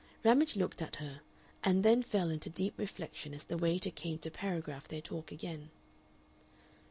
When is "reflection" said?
2.75-3.35